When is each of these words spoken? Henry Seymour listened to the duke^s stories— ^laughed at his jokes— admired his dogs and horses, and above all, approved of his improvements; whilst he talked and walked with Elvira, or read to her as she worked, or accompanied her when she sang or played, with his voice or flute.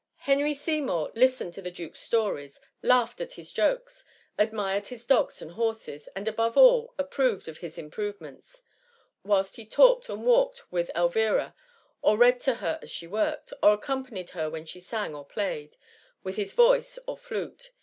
Henry 0.21 0.55
Seymour 0.55 1.11
listened 1.13 1.53
to 1.53 1.61
the 1.61 1.71
duke^s 1.71 1.97
stories— 1.97 2.59
^laughed 2.83 3.21
at 3.21 3.33
his 3.33 3.53
jokes— 3.53 4.03
admired 4.39 4.87
his 4.87 5.05
dogs 5.05 5.43
and 5.43 5.51
horses, 5.51 6.09
and 6.15 6.27
above 6.27 6.57
all, 6.57 6.95
approved 6.97 7.47
of 7.47 7.59
his 7.59 7.77
improvements; 7.77 8.63
whilst 9.23 9.57
he 9.57 9.63
talked 9.63 10.09
and 10.09 10.25
walked 10.25 10.71
with 10.71 10.89
Elvira, 10.95 11.53
or 12.01 12.17
read 12.17 12.39
to 12.39 12.55
her 12.55 12.79
as 12.81 12.89
she 12.89 13.05
worked, 13.05 13.53
or 13.61 13.73
accompanied 13.73 14.31
her 14.31 14.49
when 14.49 14.65
she 14.65 14.79
sang 14.79 15.13
or 15.13 15.23
played, 15.23 15.75
with 16.23 16.35
his 16.35 16.53
voice 16.53 16.97
or 17.05 17.15
flute. 17.15 17.69